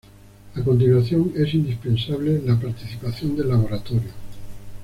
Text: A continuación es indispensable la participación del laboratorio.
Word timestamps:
A 0.55 0.63
continuación 0.63 1.31
es 1.37 1.53
indispensable 1.53 2.41
la 2.43 2.59
participación 2.59 3.35
del 3.37 3.49
laboratorio. 3.49 4.09